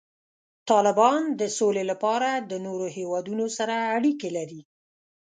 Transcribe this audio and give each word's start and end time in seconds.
طالبان 0.69 1.21
د 1.39 1.41
سولې 1.57 1.83
لپاره 1.91 2.29
د 2.49 2.53
نورو 2.65 2.87
هیوادونو 2.97 3.45
سره 3.57 3.75
اړیکې 3.97 4.29
لري. 4.37 4.61